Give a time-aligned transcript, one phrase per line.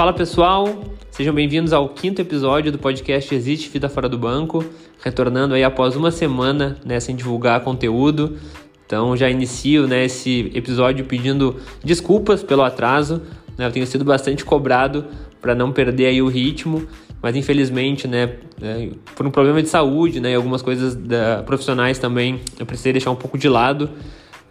[0.00, 4.64] Fala pessoal, sejam bem-vindos ao quinto episódio do podcast Existe Vida Fora do Banco,
[5.04, 8.38] retornando aí após uma semana né, sem divulgar conteúdo.
[8.86, 13.20] Então já inicio né, esse episódio pedindo desculpas pelo atraso.
[13.58, 15.04] Né, eu tenho sido bastante cobrado
[15.38, 16.88] para não perder aí o ritmo,
[17.20, 21.98] mas infelizmente, né, é, por um problema de saúde né, e algumas coisas da, profissionais
[21.98, 23.82] também, eu precisei deixar um pouco de lado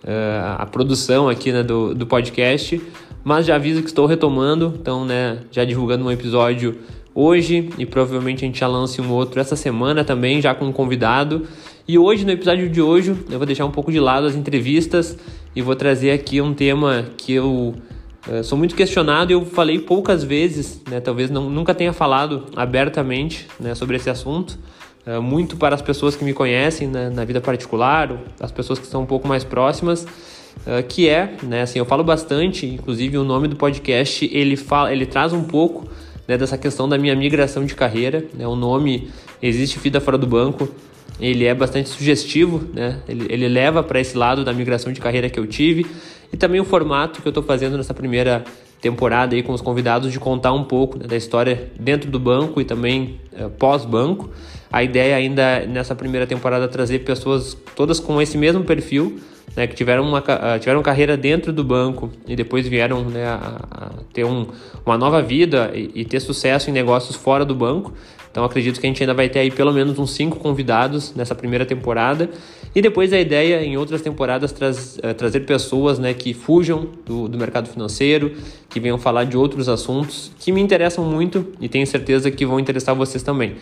[0.04, 2.79] uh, a produção aqui né, do, do podcast
[3.23, 6.77] mas já aviso que estou retomando, então, né, já divulgando um episódio
[7.13, 10.71] hoje e provavelmente a gente já lance um outro essa semana também, já com um
[10.71, 11.45] convidado.
[11.88, 15.17] E hoje, no episódio de hoje, eu vou deixar um pouco de lado as entrevistas
[15.55, 17.73] e vou trazer aqui um tema que eu
[18.27, 22.45] uh, sou muito questionado e eu falei poucas vezes, né, talvez não, nunca tenha falado
[22.55, 24.58] abertamente né, sobre esse assunto.
[25.05, 28.86] Uh, muito para as pessoas que me conhecem né, na vida particular, as pessoas que
[28.86, 30.05] estão um pouco mais próximas,
[30.66, 34.91] uh, que é, né, assim, eu falo bastante, inclusive o nome do podcast, ele, fala,
[34.91, 35.89] ele traz um pouco
[36.28, 39.09] né, dessa questão da minha migração de carreira, né, o nome
[39.42, 40.70] Existe Vida Fora do Banco,
[41.20, 45.30] ele é bastante sugestivo, né, ele, ele leva para esse lado da migração de carreira
[45.30, 45.86] que eu tive,
[46.31, 48.44] e também o formato que eu estou fazendo nessa primeira
[48.81, 52.61] temporada aí com os convidados de contar um pouco né, da história dentro do banco
[52.61, 54.30] e também uh, pós-banco.
[54.72, 59.20] A ideia ainda nessa primeira temporada é trazer pessoas todas com esse mesmo perfil,
[59.55, 60.23] né, que tiveram uma
[60.59, 64.47] tiveram carreira dentro do banco e depois vieram né, a, a ter um,
[64.86, 67.94] uma nova vida e, e, ter sucesso em negócios fora do banco.
[68.31, 71.33] Então acredito que a gente ainda vai ter aí pelo menos uns cinco convidados nessa
[71.33, 72.30] primeira temporada
[72.75, 77.27] e depois a ideia em outras temporadas traz, uh, trazer pessoas né, que fujam do,
[77.27, 78.33] do mercado financeiro,
[78.70, 82.59] que venham falar de outros assuntos que me interessam muito e tenho certeza que vão
[82.59, 83.55] interessar vocês também.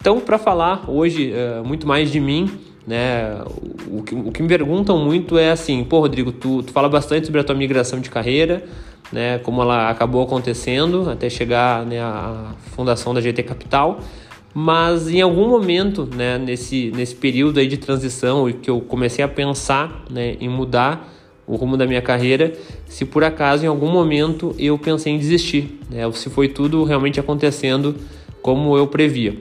[0.00, 2.50] Então, para falar hoje uh, muito mais de mim,
[2.86, 3.42] né,
[3.90, 7.26] o, que, o que me perguntam muito é assim, pô, Rodrigo, tu, tu fala bastante
[7.26, 8.64] sobre a tua migração de carreira,
[9.12, 14.00] né, como ela acabou acontecendo até chegar né, à fundação da GT Capital,
[14.54, 19.28] mas em algum momento, né, nesse, nesse período aí de transição, que eu comecei a
[19.28, 21.12] pensar né, em mudar
[21.46, 22.52] o rumo da minha carreira,
[22.86, 26.84] se por acaso em algum momento eu pensei em desistir, né, ou se foi tudo
[26.84, 27.96] realmente acontecendo
[28.40, 29.36] como eu previa.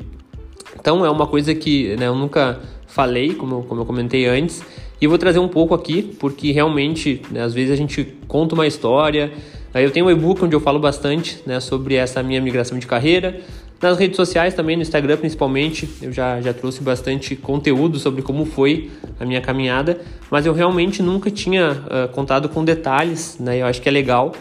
[0.79, 2.59] Então é uma coisa que né, eu nunca
[2.95, 4.63] falei, como, como eu comentei antes,
[5.01, 8.65] e vou trazer um pouco aqui, porque realmente, né, às vezes a gente conta uma
[8.65, 9.33] história.
[9.73, 13.41] Eu tenho um e-book onde eu falo bastante né, sobre essa minha migração de carreira.
[13.81, 18.45] Nas redes sociais também, no Instagram principalmente, eu já, já trouxe bastante conteúdo sobre como
[18.45, 18.89] foi
[19.19, 19.99] a minha caminhada,
[20.31, 23.61] mas eu realmente nunca tinha uh, contado com detalhes, né?
[23.61, 24.31] Eu acho que é legal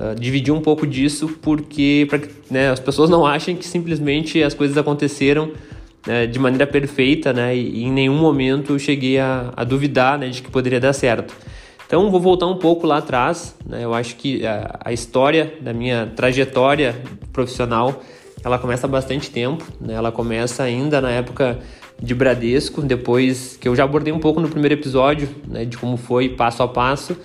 [0.00, 4.54] uh, dividir um pouco disso, porque para né, as pessoas não achem que simplesmente as
[4.54, 5.52] coisas aconteceram
[6.08, 10.30] né, de maneira perfeita, né, e em nenhum momento eu cheguei a, a duvidar né,
[10.30, 11.34] de que poderia dar certo.
[11.86, 13.54] Então vou voltar um pouco lá atrás.
[13.66, 16.96] Né, eu acho que a, a, história da minha trajetória
[17.30, 18.02] profissional
[18.42, 19.64] ela começa há bastante tempo.
[19.78, 21.58] Né, ela começa ainda na época
[22.00, 25.98] de Bradesco, depois que eu já abordei um pouco no primeiro episódio né, de como
[25.98, 27.16] foi passo a passo.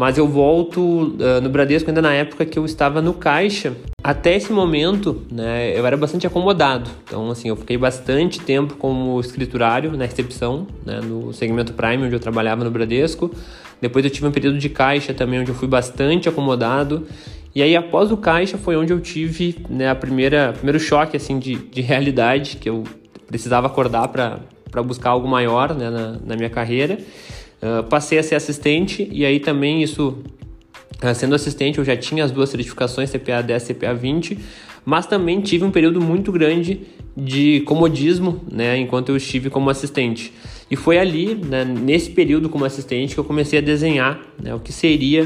[0.00, 3.76] Mas eu volto uh, no Bradesco ainda na época que eu estava no caixa.
[4.02, 6.90] Até esse momento, né, eu era bastante acomodado.
[7.04, 12.14] Então, assim, eu fiquei bastante tempo como escriturário na recepção, né, no segmento Prime, onde
[12.14, 13.30] eu trabalhava no Bradesco.
[13.78, 17.06] Depois eu tive um período de caixa também, onde eu fui bastante acomodado.
[17.54, 21.38] E aí, após o caixa, foi onde eu tive né, a primeira primeiro choque assim
[21.38, 22.84] de, de realidade, que eu
[23.26, 26.96] precisava acordar para buscar algo maior né, na, na minha carreira.
[27.62, 30.18] Uh, passei a ser assistente e aí também isso,
[31.02, 34.38] uh, sendo assistente, eu já tinha as duas certificações, CPA 10 e CPA 20,
[34.84, 36.80] mas também tive um período muito grande
[37.16, 40.32] de comodismo, né, enquanto eu estive como assistente.
[40.70, 44.60] E foi ali, né, nesse período como assistente, que eu comecei a desenhar né, o
[44.60, 45.24] que seria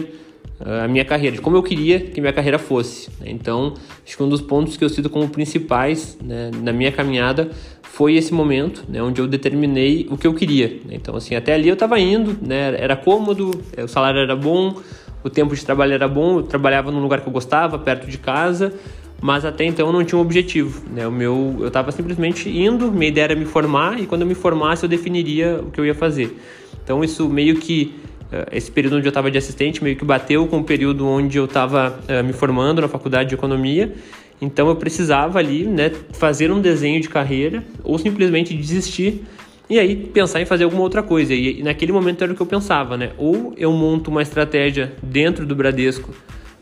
[0.60, 3.10] uh, a minha carreira, de como eu queria que minha carreira fosse.
[3.24, 3.74] Então,
[4.04, 7.50] acho que um dos pontos que eu cito como principais né, na minha caminhada
[7.94, 10.80] foi esse momento, né, onde eu determinei o que eu queria.
[10.90, 14.74] Então, assim, até ali eu estava indo, né, era cômodo, o salário era bom,
[15.22, 18.18] o tempo de trabalho era bom, eu trabalhava num lugar que eu gostava, perto de
[18.18, 18.74] casa,
[19.22, 21.06] mas até então eu não tinha um objetivo, né?
[21.06, 24.34] O meu, eu estava simplesmente indo, minha ideia era me formar e quando eu me
[24.34, 26.36] formasse eu definiria o que eu ia fazer.
[26.82, 27.94] Então isso meio que
[28.32, 31.38] eh, esse período onde eu estava de assistente meio que bateu com o período onde
[31.38, 33.94] eu estava uh, me formando na faculdade de economia
[34.40, 39.24] então eu precisava ali, né, fazer um desenho de carreira ou simplesmente desistir
[39.68, 41.32] e aí pensar em fazer alguma outra coisa.
[41.32, 43.12] E naquele momento era o que eu pensava, né?
[43.16, 46.14] Ou eu monto uma estratégia dentro do Bradesco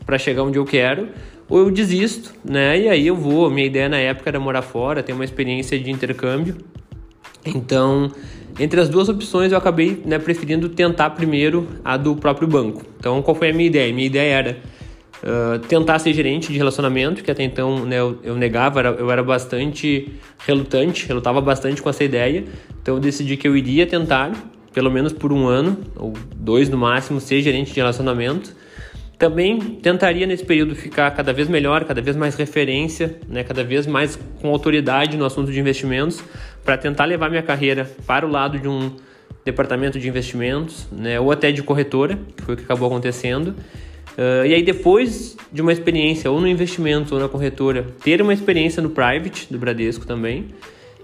[0.05, 1.09] para chegar onde eu quero,
[1.49, 2.79] ou eu desisto, né?
[2.79, 3.49] E aí eu vou.
[3.49, 6.55] Minha ideia na época era morar fora, ter uma experiência de intercâmbio.
[7.45, 8.09] Então,
[8.57, 12.83] entre as duas opções, eu acabei né, preferindo tentar primeiro a do próprio banco.
[12.97, 13.93] Então, qual foi a minha ideia?
[13.93, 14.57] Minha ideia era
[15.23, 19.23] Uh, tentar ser gerente de relacionamento, que até então né, eu, eu, negava, eu era
[19.23, 20.11] bastante
[20.45, 22.43] relutante, relutava bastante com essa ideia.
[22.81, 24.33] Então eu decidi que eu iria tentar,
[24.73, 28.53] pelo menos por um ano, ou dois no máximo, ser gerente de relacionamento.
[29.17, 33.87] Também tentaria nesse período ficar cada vez melhor, cada vez mais referência, né, cada vez
[33.87, 36.21] mais com autoridade no assunto de investimentos,
[36.65, 38.91] para tentar levar minha carreira para o lado de um
[39.45, 43.55] departamento de investimentos, né, ou até de corretora, que foi o que acabou acontecendo.
[44.17, 48.33] Uh, e aí, depois de uma experiência ou no investimento ou na corretora, ter uma
[48.33, 50.47] experiência no private do Bradesco também.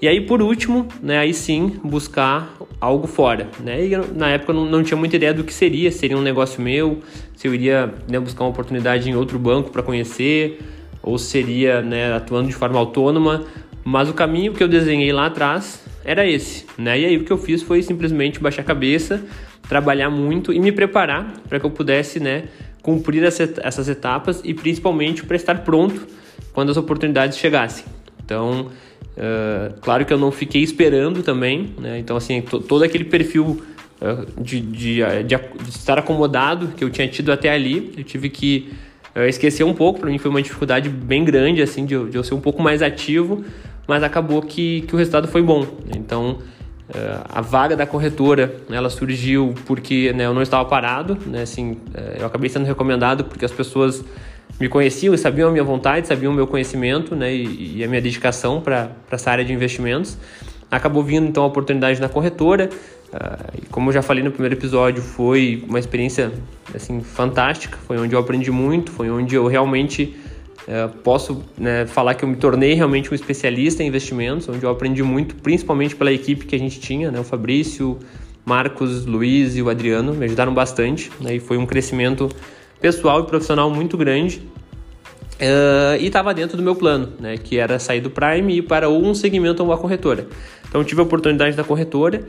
[0.02, 3.48] E aí, por último, né, aí sim, buscar algo fora.
[3.60, 3.88] Né?
[3.88, 6.62] E na época eu não, não, tinha muita ideia do que seria, seria um negócio
[6.62, 7.00] meu,
[7.36, 10.60] se eu iria né, buscar uma oportunidade em outro banco para conhecer,
[11.04, 13.44] ou seria né, atuando de forma autônoma.
[13.84, 16.66] Mas o caminho que eu desenhei lá atrás era esse.
[16.78, 17.00] Né?
[17.02, 19.22] E aí o que eu fiz foi simplesmente baixar a cabeça,
[19.68, 22.46] trabalhar muito e me preparar para que eu pudesse né,
[22.89, 26.07] cumprir essas etapas e principalmente para estar pronto
[26.51, 27.86] quando as oportunidades chegassem.
[28.25, 28.68] Então,
[29.15, 32.00] uh, claro que eu não fiquei esperando também, né?
[32.00, 33.62] então assim, todo aquele perfil
[34.01, 38.27] uh, de, de, de, de, estar acomodado que eu tinha tido até ali, eu tive
[38.27, 38.74] que
[39.15, 42.33] uh, esquecer um pouco, para mim foi uma dificuldade bem grande, assim, de, eu ser
[42.33, 43.45] um pouco mais ativo,
[43.88, 45.62] mas acabou que, que o resultado foi bom.
[45.62, 45.94] Né?
[45.95, 46.39] Então,
[46.89, 51.74] Uh, a vaga da corretora ela surgiu porque né, eu não estava parado, né, assim,
[51.74, 54.03] uh, eu acabei sendo recomendado porque as pessoas
[54.59, 57.88] me conheciam e sabiam a minha vontade, sabiam o meu conhecimento né, e, e a
[57.88, 60.18] minha dedicação para essa área de investimentos.
[60.71, 62.69] Acabou vindo então a oportunidade na corretora,
[63.13, 66.31] uh, e como eu já falei no primeiro episódio, foi uma experiência
[66.74, 70.29] assim, fantástica, foi onde eu aprendi muito, foi onde eu realmente é,
[71.04, 75.01] posso né, falar que eu me tornei realmente um especialista em investimentos, onde eu aprendi
[75.01, 77.98] muito, principalmente pela equipe que a gente tinha, né, o Fabrício,
[78.45, 82.30] Marcos, Luiz e o Adriano, me ajudaram bastante, né, e foi um crescimento
[82.80, 84.42] pessoal e profissional muito grande.
[85.39, 88.62] Uh, e estava dentro do meu plano, né, que era sair do Prime e ir
[88.63, 90.27] para um segmento ou uma corretora.
[90.68, 92.27] Então tive a oportunidade da corretora,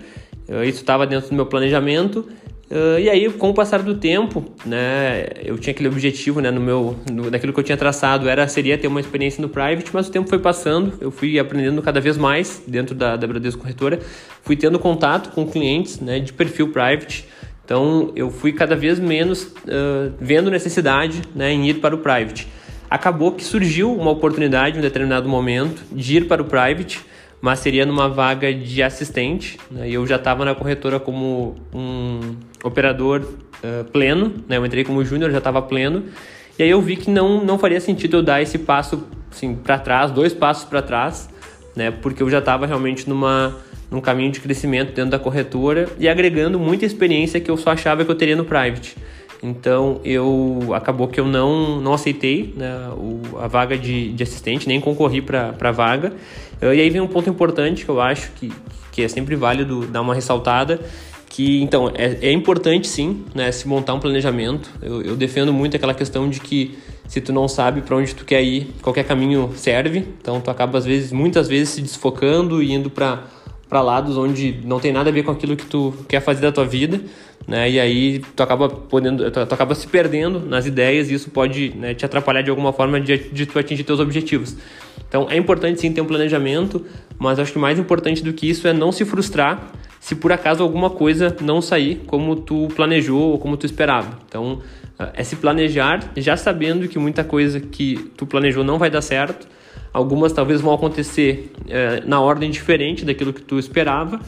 [0.49, 2.25] uh, isso estava dentro do meu planejamento
[2.71, 6.61] Uh, e aí, com o passar do tempo, né, eu tinha aquele objetivo, né, no
[6.61, 10.07] meu, no, naquilo que eu tinha traçado, era seria ter uma experiência no private, mas
[10.07, 13.99] o tempo foi passando, eu fui aprendendo cada vez mais dentro da, da Bradesco Corretora,
[14.45, 17.27] fui tendo contato com clientes, né, de perfil private,
[17.65, 22.47] então eu fui cada vez menos uh, vendo necessidade, né, em ir para o private.
[22.89, 27.01] Acabou que surgiu uma oportunidade em um determinado momento de ir para o private,
[27.41, 29.59] mas seria numa vaga de assistente.
[29.71, 29.89] Né?
[29.91, 34.59] E eu já estava na corretora como um operador uh, pleno, né?
[34.59, 36.05] eu entrei como júnior, já estava pleno.
[36.59, 39.79] E aí eu vi que não, não faria sentido eu dar esse passo assim, para
[39.79, 41.31] trás, dois passos para trás,
[41.75, 41.91] né?
[41.91, 43.57] porque eu já estava realmente numa,
[43.91, 48.05] num caminho de crescimento dentro da corretora e agregando muita experiência que eu só achava
[48.05, 48.97] que eu teria no private.
[49.43, 54.69] Então eu acabou que eu não, não aceitei né, o, a vaga de, de assistente,
[54.69, 56.13] nem concorri para a vaga.
[56.61, 58.53] E aí vem um ponto importante que eu acho que,
[58.93, 60.79] que é sempre válido dar uma ressaltada,
[61.27, 64.71] que então é, é importante sim né, se montar um planejamento.
[64.83, 66.79] Eu, eu defendo muito aquela questão de que
[67.09, 70.07] se tu não sabe para onde tu quer ir, qualquer caminho serve.
[70.21, 73.25] Então tu acaba às vezes, muitas vezes se desfocando e indo para
[73.71, 76.51] para lados onde não tem nada a ver com aquilo que tu quer fazer da
[76.51, 77.01] tua vida,
[77.47, 77.71] né?
[77.71, 81.71] E aí tu acaba podendo, tu, tu acaba se perdendo nas ideias e isso pode
[81.77, 84.57] né, te atrapalhar de alguma forma de, de tu atingir teus objetivos.
[85.09, 86.85] Então é importante sim ter um planejamento,
[87.17, 90.63] mas acho que mais importante do que isso é não se frustrar se por acaso
[90.63, 94.19] alguma coisa não sair como tu planejou ou como tu esperava.
[94.29, 94.61] Então
[95.15, 99.47] é se planejar já sabendo que muita coisa que tu planejou não vai dar certo
[99.93, 104.21] Algumas talvez vão acontecer é, na ordem diferente daquilo que tu esperava.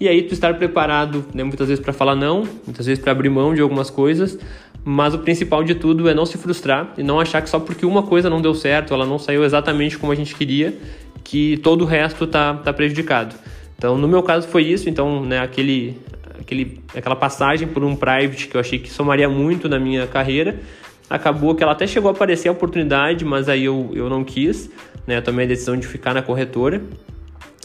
[0.00, 3.28] E aí tu estar preparado, né, muitas vezes para falar não, muitas vezes para abrir
[3.28, 4.38] mão de algumas coisas,
[4.84, 7.84] mas o principal de tudo é não se frustrar e não achar que só porque
[7.84, 10.78] uma coisa não deu certo, ela não saiu exatamente como a gente queria,
[11.24, 13.34] que todo o resto tá, tá prejudicado.
[13.76, 15.96] Então, no meu caso foi isso, então, né, aquele,
[16.40, 20.60] aquele, aquela passagem por um private que eu achei que somaria muito na minha carreira,
[21.08, 24.70] acabou que ela até chegou a aparecer a oportunidade, mas aí eu, eu não quis,
[25.06, 25.18] né?
[25.18, 26.82] Eu tomei a decisão de ficar na corretora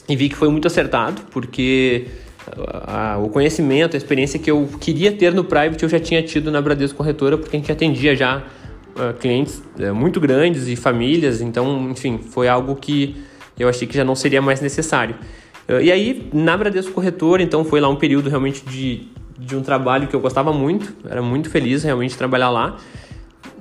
[0.08, 2.08] e vi que foi muito acertado, porque
[2.68, 6.22] a, a, o conhecimento, a experiência que eu queria ter no private eu já tinha
[6.24, 8.44] tido na Bradesco Corretora, porque a gente atendia já
[8.96, 13.16] uh, clientes uh, muito grandes e famílias, então, enfim, foi algo que
[13.60, 15.16] eu achei que já não seria mais necessário.
[15.68, 19.08] Uh, e aí, na Bradesco Corretora, então, foi lá um período realmente de,
[19.38, 22.78] de um trabalho que eu gostava muito, era muito feliz realmente trabalhar lá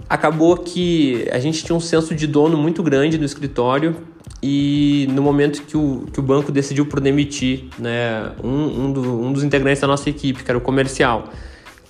[0.09, 3.97] acabou que a gente tinha um senso de dono muito grande no escritório
[4.43, 8.49] e no momento que o, que o banco decidiu por demitir né, um,
[8.85, 11.29] um, do, um dos integrantes da nossa equipe, que era o comercial,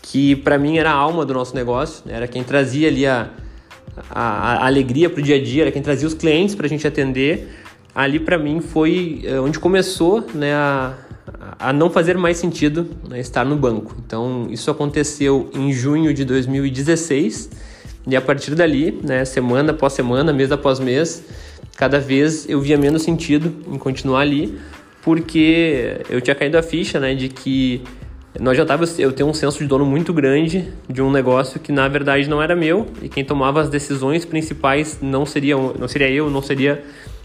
[0.03, 3.31] que para mim era a alma do nosso negócio, né, era quem trazia ali a,
[4.11, 6.69] a, a alegria para o dia a dia, era quem trazia os clientes para a
[6.69, 7.49] gente atender.
[7.95, 10.95] Ali para mim foi uh, onde começou né, a,
[11.59, 13.95] a não fazer mais sentido né, estar no banco.
[14.05, 17.72] Então isso aconteceu em junho de 2016
[18.07, 21.25] e a partir dali, né, semana após semana, mês após mês,
[21.77, 24.59] cada vez eu via menos sentido em continuar ali,
[25.03, 27.83] porque eu tinha caído a ficha né, de que
[28.41, 31.87] não adiantava eu ter um senso de dono muito grande de um negócio que na
[31.87, 36.31] verdade não era meu e quem tomava as decisões principais não seria, não seria eu,
[36.31, 36.83] não seria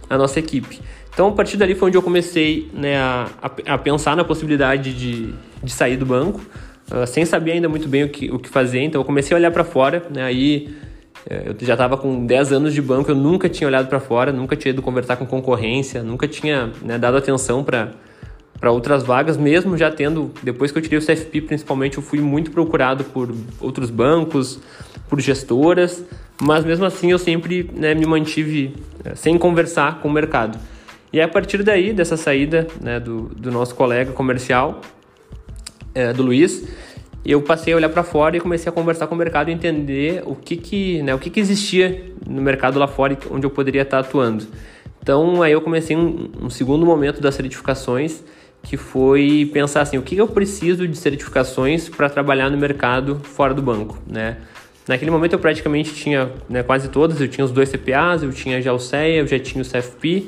[0.10, 0.80] a nossa equipe.
[1.14, 3.30] Então a partir dali foi onde eu comecei né, a,
[3.66, 6.42] a, pensar na possibilidade de, de sair do banco,
[6.92, 8.82] uh, sem saber ainda muito bem o que, o que fazer.
[8.82, 10.76] Então eu comecei a olhar para fora, né, aí
[11.30, 14.32] eh, eu já estava com 10 anos de banco, eu nunca tinha olhado para fora,
[14.32, 17.92] nunca tinha ido conversar com concorrência, nunca tinha né, dado atenção para
[18.60, 22.20] para outras vagas, mesmo já tendo, depois que eu tirei o CFP principalmente, eu fui
[22.20, 24.60] muito procurado por outros bancos,
[25.08, 26.04] por gestoras,
[26.42, 28.74] mas mesmo assim eu sempre né, me mantive
[29.06, 30.58] é, sem conversar com o mercado.
[31.14, 34.82] E a partir daí, dessa saída né, do, do nosso colega comercial,
[35.98, 36.64] é, do Luiz,
[37.26, 40.22] eu passei a olhar para fora e comecei a conversar com o mercado e entender
[40.26, 43.82] o que, que, né, o que, que existia no mercado lá fora onde eu poderia
[43.82, 44.46] estar atuando.
[45.02, 48.24] Então aí eu comecei um, um segundo momento das certificações
[48.62, 53.54] que foi pensar assim, o que eu preciso de certificações para trabalhar no mercado fora
[53.54, 54.38] do banco, né?
[54.88, 58.62] Naquele momento eu praticamente tinha né, quase todas, eu tinha os dois CPAs, eu tinha
[58.62, 60.28] já o CEA, eu já tinha o CFP,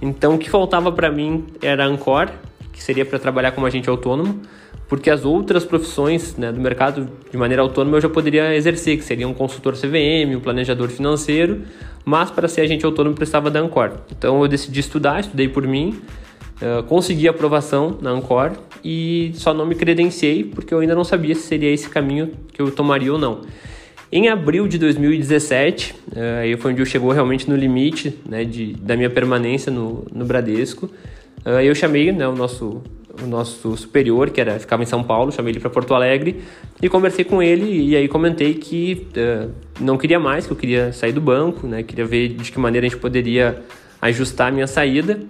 [0.00, 2.30] então o que faltava para mim era a Ancor,
[2.72, 4.42] que seria para trabalhar como agente autônomo,
[4.88, 9.04] porque as outras profissões né, do mercado de maneira autônoma eu já poderia exercer, que
[9.04, 11.62] seria um consultor CVM, um planejador financeiro,
[12.04, 13.92] mas para ser agente autônomo precisava da Ancor.
[14.16, 16.00] Então eu decidi estudar, estudei por mim,
[16.56, 18.52] Uh, consegui aprovação na Ancor
[18.82, 22.62] e só não me credenciei porque eu ainda não sabia se seria esse caminho que
[22.62, 23.42] eu tomaria ou não.
[24.10, 28.72] Em abril de 2017, uh, aí foi onde eu chegou realmente no limite né, de,
[28.72, 30.86] da minha permanência no, no Bradesco.
[31.44, 32.80] Uh, eu chamei né, o, nosso,
[33.22, 36.42] o nosso superior, que era ficava em São Paulo, chamei ele para Porto Alegre
[36.82, 40.92] e conversei com ele e aí comentei que uh, não queria mais, que eu queria
[40.92, 43.62] sair do banco, né, queria ver de que maneira a gente poderia
[44.00, 45.20] ajustar a minha saída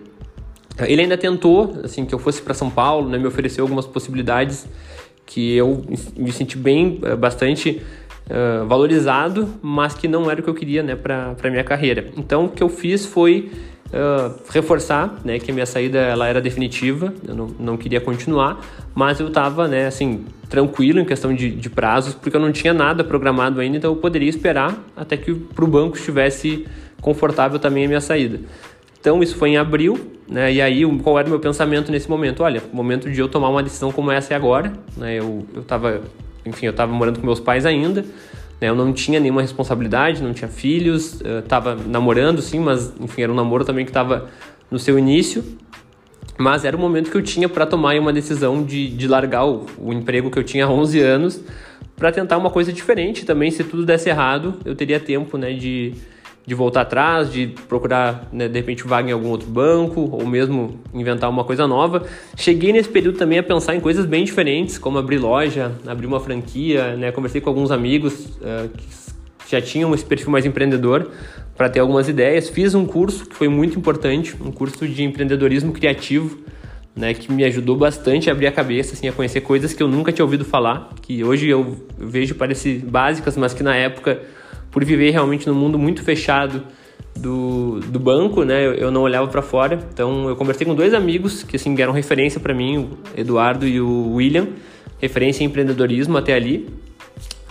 [0.85, 4.67] ele ainda tentou, assim, que eu fosse para São Paulo, né, me ofereceu algumas possibilidades
[5.25, 5.83] que eu
[6.17, 7.83] me senti bem, eh, bastante
[8.31, 12.11] uh, valorizado, mas que não era o que eu queria, né, para minha carreira.
[12.17, 13.51] Então, o que eu fiz foi
[13.93, 18.61] uh, reforçar, né, que a minha saída ela era definitiva, eu não, não queria continuar,
[18.95, 22.73] mas eu estava, né, assim, tranquilo em questão de, de prazos, porque eu não tinha
[22.73, 26.67] nada programado ainda, então eu poderia esperar até que para o banco estivesse
[27.01, 28.41] confortável também a minha saída.
[29.01, 30.53] Então isso foi em abril, né?
[30.53, 32.43] E aí qual era o meu pensamento nesse momento?
[32.43, 35.15] Olha, momento de eu tomar uma decisão como essa é agora, né?
[35.15, 36.01] Eu eu tava,
[36.45, 38.05] enfim, eu estava morando com meus pais ainda?
[38.61, 43.35] Eu não tinha nenhuma responsabilidade, não tinha filhos, estava namorando sim, mas enfim, era um
[43.35, 44.29] namoro também que estava
[44.71, 45.45] no seu início.
[46.39, 49.67] Mas era o momento que eu tinha para tomar uma decisão de, de largar o,
[49.79, 51.41] o emprego que eu tinha há 11 anos
[51.97, 53.51] para tentar uma coisa diferente também.
[53.51, 55.95] Se tudo desse errado, eu teria tempo né, de,
[56.47, 60.79] de voltar atrás, de procurar, né, de repente, vaga em algum outro banco, ou mesmo
[60.95, 62.07] inventar uma coisa nova.
[62.37, 66.21] Cheguei nesse período também a pensar em coisas bem diferentes, como abrir loja, abrir uma
[66.21, 67.11] franquia, né?
[67.11, 68.71] Conversei com alguns amigos uh,
[69.45, 71.11] que já tinham esse perfil mais empreendedor
[71.57, 72.49] para ter algumas ideias.
[72.49, 76.39] Fiz um curso que foi muito importante, um curso de empreendedorismo criativo,
[76.95, 79.89] né, que me ajudou bastante a abrir a cabeça, assim, a conhecer coisas que eu
[79.89, 84.23] nunca tinha ouvido falar, que hoje eu vejo parecer básicas, mas que na época
[84.77, 86.63] por viver realmente num mundo muito fechado
[87.19, 88.67] do, do banco, né?
[88.67, 89.81] Eu, eu não olhava para fora.
[89.91, 93.81] Então eu conversei com dois amigos que assim eram referência para mim, o Eduardo e
[93.81, 94.49] o William,
[95.01, 96.69] referência em empreendedorismo até ali.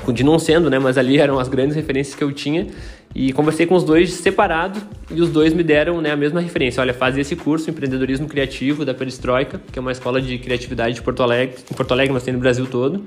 [0.04, 0.78] Continuam sendo, né?
[0.78, 2.68] Mas ali eram as grandes referências que eu tinha.
[3.16, 4.80] E conversei com os dois separado
[5.10, 6.80] e os dois me deram né, a mesma referência.
[6.80, 11.02] Olha, faz esse curso, Empreendedorismo Criativo, da Perestroika, que é uma escola de criatividade de
[11.02, 13.04] Porto Alegre, em Porto Alegre, mas tem no Brasil todo.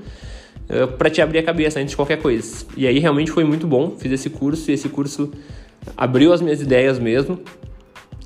[0.68, 2.66] Eh, para te abrir a cabeça antes de qualquer coisa.
[2.76, 5.32] E aí realmente foi muito bom, fiz esse curso e esse curso
[5.96, 7.40] abriu as minhas ideias mesmo.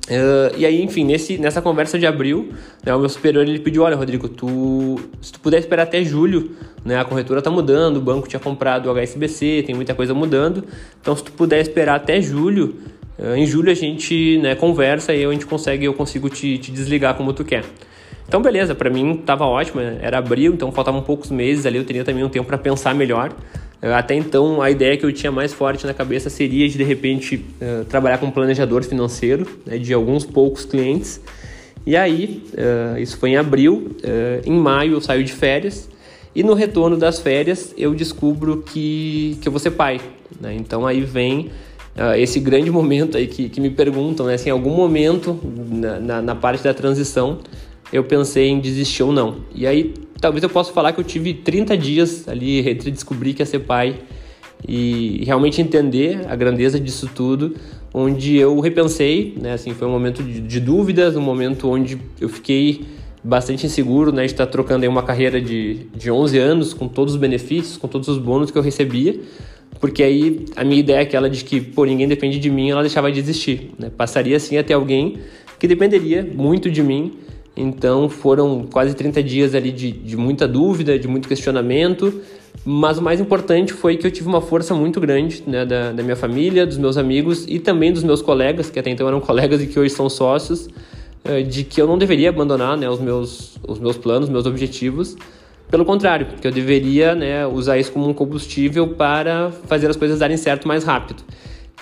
[0.05, 2.49] Uh, e aí, enfim, nesse, nessa conversa de abril,
[2.85, 6.51] né, o meu superior ele pediu, olha, Rodrigo, tu, se tu puder esperar até julho,
[6.83, 10.65] né, a corretora tá mudando, o banco tinha comprado o HSBC, tem muita coisa mudando,
[10.99, 12.75] então se tu puder esperar até julho,
[13.17, 16.69] uh, em julho a gente né, conversa e a gente consegue, eu consigo te, te
[16.69, 17.63] desligar como tu quer.
[18.27, 22.03] Então, beleza, para mim tava ótimo, era abril, então faltavam poucos meses ali, eu teria
[22.03, 23.31] também um tempo para pensar melhor.
[23.81, 26.83] Eh, até então, a ideia que eu tinha mais forte na cabeça seria de, de
[26.83, 31.19] repente, uh, trabalhar com um planejador financeiro né, de alguns poucos clientes.
[31.85, 33.97] E aí, uh, isso foi em abril,
[34.45, 35.89] em maio eu saio de férias
[36.33, 39.99] E no retorno das férias eu descubro que, que eu vou ser pai.
[40.39, 40.55] Né?
[40.55, 41.51] Então aí vem
[41.95, 44.37] uh, esse grande momento aí que, que me perguntam, né?
[44.37, 47.39] Se em algum momento na, na, na, parte da transição
[47.93, 49.37] eu pensei em desistir ou não.
[49.53, 53.41] E aí talvez eu possa falar que eu tive 30 dias ali entre descobrir que
[53.43, 53.99] ia ser pai
[54.67, 57.55] e realmente entender a grandeza disso tudo,
[57.93, 59.53] onde eu repensei, né?
[59.53, 62.81] Assim, foi um momento de, de dúvidas, um momento onde eu fiquei
[63.23, 67.13] bastante inseguro, né, de estar trocando aí uma carreira de, de 11 anos com todos
[67.13, 69.17] os benefícios, com todos os bônus que eu recebia,
[69.79, 72.81] porque aí a minha ideia é aquela de que, pô, ninguém depende de mim, ela
[72.81, 73.89] deixava de existir, né?
[73.95, 75.19] Passaria assim a ter alguém
[75.57, 77.13] que dependeria muito de mim.
[77.55, 82.21] Então foram quase 30 dias ali de, de muita dúvida, de muito questionamento,
[82.65, 86.01] mas o mais importante foi que eu tive uma força muito grande né, da, da
[86.01, 89.61] minha família, dos meus amigos e também dos meus colegas, que até então eram colegas
[89.61, 90.67] e que hoje são sócios,
[91.23, 95.15] eh, de que eu não deveria abandonar né, os, meus, os meus planos, meus objetivos.
[95.69, 100.19] Pelo contrário, que eu deveria né, usar isso como um combustível para fazer as coisas
[100.19, 101.23] darem certo mais rápido.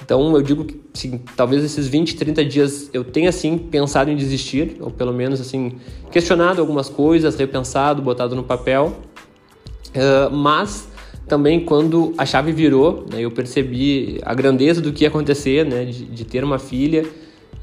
[0.03, 4.77] Então eu digo que talvez esses 20, 30 dias eu tenha assim pensado em desistir,
[4.79, 5.73] ou pelo menos assim
[6.11, 8.97] questionado algumas coisas, repensado, botado no papel.
[9.89, 10.89] Uh, mas
[11.27, 15.85] também quando a chave virou, né, eu percebi a grandeza do que ia acontecer, né,
[15.85, 17.05] de, de ter uma filha,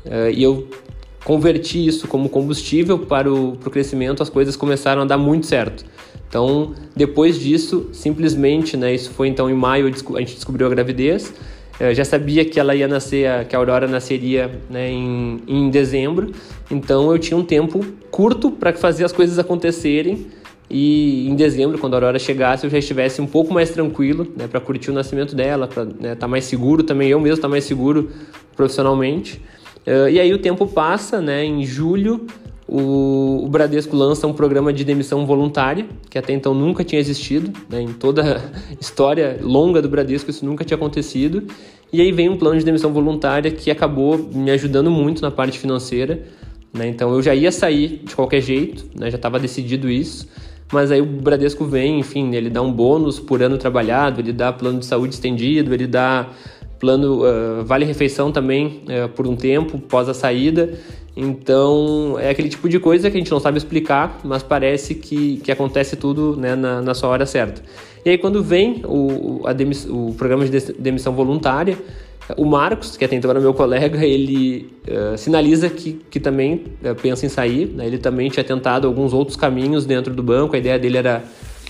[0.06, 0.68] uh, e eu
[1.24, 5.84] converti isso como combustível para o crescimento, as coisas começaram a dar muito certo.
[6.28, 11.32] Então, depois disso, simplesmente, né, isso foi então em maio, a gente descobriu a gravidez.
[11.80, 16.32] Eu já sabia que ela ia nascer, que a Aurora nasceria né, em, em dezembro,
[16.70, 20.26] então eu tinha um tempo curto para fazer as coisas acontecerem.
[20.70, 24.46] E em dezembro, quando a Aurora chegasse, eu já estivesse um pouco mais tranquilo né,
[24.46, 27.48] para curtir o nascimento dela, para estar né, tá mais seguro também, eu mesmo estar
[27.48, 28.10] tá mais seguro
[28.54, 29.40] profissionalmente.
[29.86, 31.44] Uh, e aí o tempo passa, né?
[31.44, 32.26] Em julho,
[32.68, 37.50] o, o, Bradesco lança um programa de demissão voluntária, que até então nunca tinha existido,
[37.68, 37.80] né?
[37.80, 38.40] em toda a
[38.78, 41.44] história longa do Bradesco isso nunca tinha acontecido.
[41.90, 45.58] E aí vem um plano de demissão voluntária que acabou me ajudando muito na parte
[45.58, 46.22] financeira.
[46.70, 46.88] Né?
[46.88, 49.10] Então eu já ia sair de qualquer jeito, né?
[49.10, 50.28] já estava decidido isso.
[50.70, 54.52] Mas aí o Bradesco vem, enfim, ele dá um bônus por ano trabalhado, ele dá
[54.52, 56.28] plano de saúde estendido, ele dá
[56.78, 60.74] plano uh, vale refeição também uh, por um tempo pós a saída.
[61.16, 65.38] Então é aquele tipo de coisa que a gente não sabe explicar, mas parece que,
[65.38, 67.62] que acontece tudo né, na, na sua hora certa.
[68.04, 71.76] E aí quando vem o, a demiss, o programa de demissão voluntária,
[72.36, 76.64] o Marcos, que até então era meu colega, ele uh, sinaliza que, que também
[77.02, 77.66] pensa em sair.
[77.66, 77.86] Né?
[77.86, 81.24] Ele também tinha tentado alguns outros caminhos dentro do banco, a ideia dele era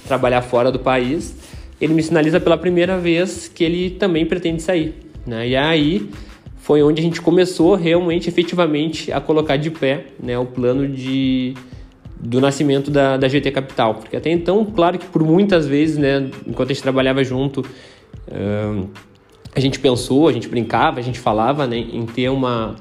[0.07, 1.48] trabalhar fora do país
[1.81, 4.95] ele me sinaliza pela primeira vez que ele também pretende sair.
[5.27, 5.49] Né?
[5.49, 6.09] E aí
[6.57, 11.55] foi onde a gente começou realmente, efetivamente, a colocar de pé né, o plano de,
[12.21, 13.95] do nascimento da, da GT Capital.
[13.95, 18.89] Porque até então, claro que por muitas vezes, né, enquanto a gente trabalhava junto, uh,
[19.55, 22.77] a gente pensou, a gente brincava, a gente falava né, em ter uma,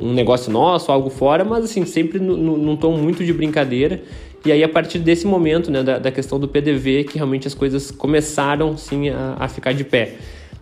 [0.00, 4.02] um negócio nosso, algo fora, mas assim, sempre num tom muito de brincadeira.
[4.46, 7.54] E aí, a partir desse momento, né, da, da questão do PDV, que realmente as
[7.54, 10.14] coisas começaram, sim, a, a ficar de pé.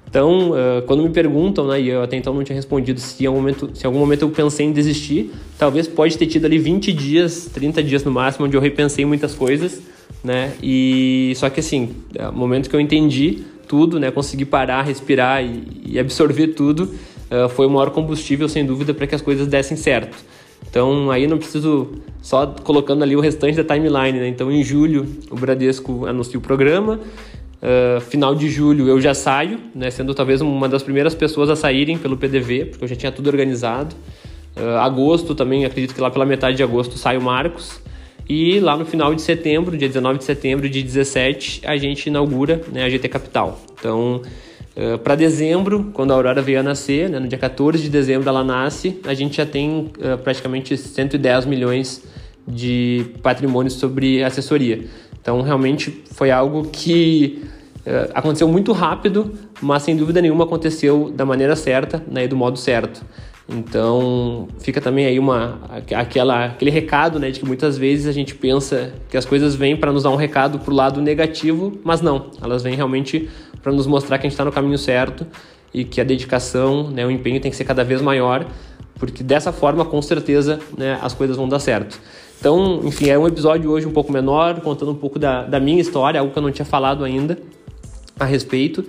[0.09, 3.27] Então, uh, quando me perguntam, né, e eu até então não tinha respondido se em,
[3.27, 6.57] algum momento, se em algum momento eu pensei em desistir, talvez pode ter tido ali
[6.57, 9.83] 20 dias, 30 dias no máximo, onde eu repensei muitas coisas,
[10.23, 14.81] né, e só que assim, é, o momento que eu entendi tudo, né, consegui parar,
[14.83, 16.95] respirar e, e absorver tudo,
[17.31, 20.17] uh, foi o maior combustível, sem dúvida, para que as coisas dessem certo.
[20.69, 24.29] Então aí não preciso só colocando ali o restante da timeline, né?
[24.29, 26.99] Então em julho o Bradesco anuncia o programa,
[27.63, 29.91] uh, final de julho eu já saio, né?
[29.91, 33.29] Sendo talvez uma das primeiras pessoas a saírem pelo PDV, porque eu já tinha tudo
[33.29, 33.95] organizado.
[34.57, 37.81] Uh, agosto também, acredito que lá pela metade de agosto sai o Marcos.
[38.29, 42.63] E lá no final de setembro, dia 19 de setembro de 17, a gente inaugura
[42.73, 43.61] né, a GT Capital.
[43.79, 44.23] Então,
[44.77, 48.29] Uh, para dezembro, quando a Aurora veio a nascer, né, no dia 14 de dezembro
[48.29, 52.03] ela nasce, a gente já tem uh, praticamente 110 milhões
[52.47, 54.85] de patrimônio sobre assessoria.
[55.21, 57.45] Então, realmente foi algo que
[57.87, 59.33] uh, aconteceu muito rápido,
[59.63, 63.05] mas sem dúvida nenhuma aconteceu da maneira certa né, e do modo certo.
[63.49, 65.61] Então, fica também aí uma,
[65.95, 69.77] aquela, aquele recado né, de que muitas vezes a gente pensa que as coisas vêm
[69.77, 73.29] para nos dar um recado para o lado negativo, mas não, elas vêm realmente
[73.65, 75.27] para nos mostrar que a gente está no caminho certo
[75.73, 78.47] e que a dedicação, né, o empenho tem que ser cada vez maior,
[78.97, 81.99] porque dessa forma, com certeza, né, as coisas vão dar certo.
[82.39, 85.81] Então, enfim, é um episódio hoje um pouco menor, contando um pouco da, da minha
[85.81, 87.39] história, algo que eu não tinha falado ainda
[88.21, 88.85] a respeito,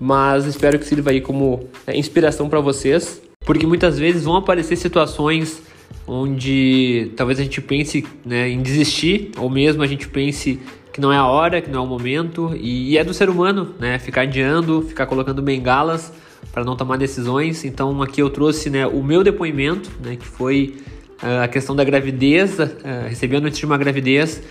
[0.00, 4.74] mas espero que sirva aí como né, inspiração para vocês, porque muitas vezes vão aparecer
[4.76, 5.62] situações
[6.04, 10.58] onde talvez a gente pense né, em desistir, ou mesmo a gente pense
[10.96, 13.74] que não é a hora, que não é o momento, e, é do ser humano,
[13.78, 13.98] né?
[13.98, 16.10] Ficar adiando, ficar colocando bengalas
[16.50, 17.66] para não tomar decisões.
[17.66, 20.78] Então aqui eu trouxe né, o meu depoimento, né, que foi
[21.22, 22.66] uh, a questão da gravidez, uh,
[23.10, 24.42] recebi a notícia de uma gravidez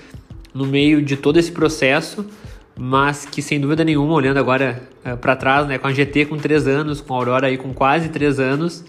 [0.53, 2.23] no meio de todo esse processo,
[2.77, 6.25] mas que sem dúvida nenhuma, olhando agora uh, ah, para trás, né, com a GT
[6.25, 8.85] com 3 anos, com a Aurora aí com quase 3 anos,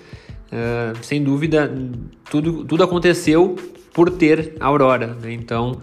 [1.00, 1.74] sem dúvida
[2.30, 3.56] tudo, tudo aconteceu
[3.94, 5.16] por ter a Aurora.
[5.22, 5.32] Né?
[5.32, 5.80] Então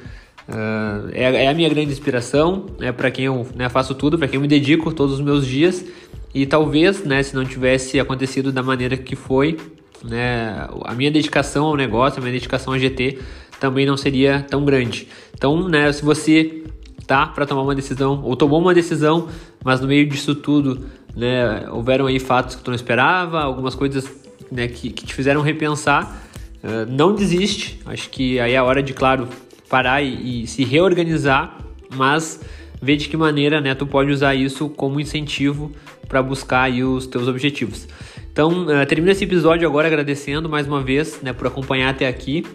[0.47, 4.27] uh, é, é, a minha grande inspiração, é para quem eu né, faço tudo, para
[4.27, 5.85] quem eu me dedico todos os meus dias.
[6.33, 9.57] E talvez, né, se não tivesse acontecido da maneira que foi,
[10.03, 13.19] né, a minha dedicação ao negócio, a minha dedicação ao GT
[13.59, 15.07] também não seria tão grande.
[15.33, 16.63] Então, né, se você
[17.05, 19.27] tá para tomar uma decisão ou tomou uma decisão,
[19.63, 24.09] mas no meio disso tudo, né, houveram aí fatos que tu não esperava, algumas coisas
[24.51, 26.23] né, que, que te fizeram repensar,
[26.63, 27.79] uh, não desiste.
[27.85, 29.27] Acho que aí é a hora de, claro,
[29.73, 31.57] parar e, e se reorganizar,
[31.95, 32.39] mas
[32.79, 35.71] ver de que maneira né, tu pode usar isso como incentivo
[36.07, 37.87] para buscar aí os teus objetivos.
[38.31, 42.45] Então, uh, termino esse episódio agora agradecendo mais uma vez né, por acompanhar até aqui,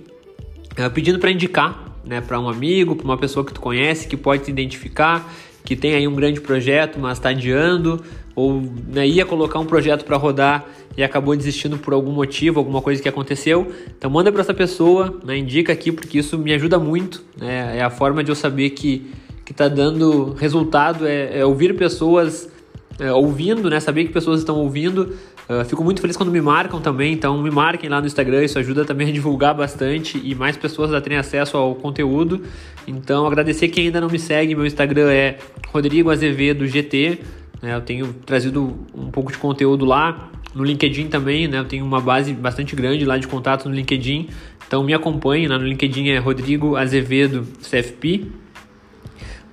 [0.78, 4.16] uh, pedindo para indicar né, para um amigo, para uma pessoa que tu conhece, que
[4.16, 5.28] pode te identificar,
[5.64, 8.00] que tem aí um grande projeto, mas está adiando,
[8.38, 10.64] ou né, ia colocar um projeto para rodar
[10.96, 13.72] e acabou desistindo por algum motivo, alguma coisa que aconteceu.
[13.96, 17.24] Então manda para essa pessoa, né, indica aqui, porque isso me ajuda muito.
[17.36, 19.10] Né, é a forma de eu saber que
[19.44, 22.50] que está dando resultado é, é ouvir pessoas
[22.98, 23.80] é, ouvindo, né?
[23.80, 25.14] Saber que pessoas estão ouvindo.
[25.48, 28.58] Uh, fico muito feliz quando me marcam também, então me marquem lá no Instagram, isso
[28.58, 32.42] ajuda também a divulgar bastante e mais pessoas a terem acesso ao conteúdo.
[32.86, 35.38] Então, agradecer quem ainda não me segue, meu Instagram é
[35.72, 37.20] Rodrigo Azevedo GT.
[37.62, 37.74] Né?
[37.74, 40.30] Eu tenho trazido um pouco de conteúdo lá.
[40.54, 41.58] No LinkedIn também, né?
[41.58, 44.28] Eu tenho uma base bastante grande lá de contatos no LinkedIn.
[44.66, 45.56] Então me acompanhe, né?
[45.56, 48.26] no LinkedIn é Rodrigo Azevedo CFP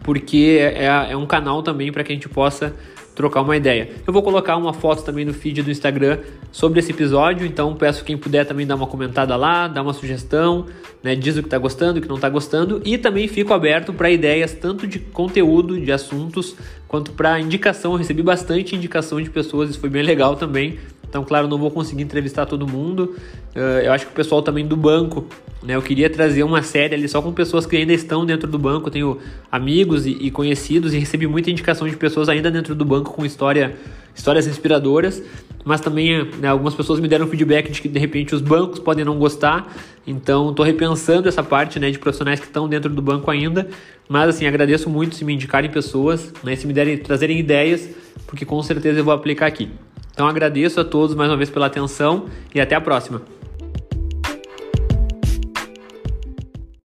[0.06, 2.76] porque é, é, é um canal também para que a gente possa
[3.16, 3.90] trocar uma ideia.
[4.06, 6.20] Eu vou colocar uma foto também no feed do Instagram
[6.52, 10.66] sobre esse episódio, então peço quem puder também dar uma comentada lá, dar uma sugestão,
[11.02, 13.94] né, diz o que está gostando, o que não está gostando e também fico aberto
[13.94, 16.56] para ideias tanto de conteúdo, de assuntos,
[16.88, 17.94] quanto para indicação.
[17.94, 20.78] Eu recebi bastante indicação de pessoas, isso foi bem legal também.
[21.16, 23.16] Então, claro, não vou conseguir entrevistar todo mundo.
[23.56, 25.26] Uh, eu acho que o pessoal também do banco,
[25.64, 25.74] né?
[25.74, 28.92] Eu queria trazer uma série ali só com pessoas que ainda estão dentro do banco.
[28.92, 29.18] Tenho
[29.50, 33.26] amigos e, e conhecidos e recebi muita indicação de pessoas ainda dentro do banco com
[33.26, 33.78] história,
[34.14, 35.24] histórias inspiradoras.
[35.64, 39.06] Mas também né, algumas pessoas me deram feedback de que de repente os bancos podem
[39.06, 39.74] não gostar.
[40.06, 43.70] Então, estou repensando essa parte né, de profissionais que estão dentro do banco ainda.
[44.10, 47.90] Mas assim, agradeço muito se me indicarem pessoas, né, se me derem, trazerem ideias,
[48.28, 49.70] porque com certeza eu vou aplicar aqui.
[50.16, 53.22] Então agradeço a todos mais uma vez pela atenção e até a próxima.